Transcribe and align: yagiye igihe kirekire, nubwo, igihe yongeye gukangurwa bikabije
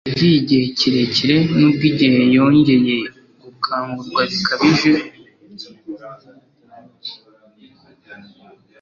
yagiye 0.23 0.35
igihe 0.41 0.65
kirekire, 1.15 1.35
nubwo, 1.57 1.83
igihe 1.91 2.21
yongeye 2.35 3.05
gukangurwa 3.43 4.21
bikabije 4.29 4.91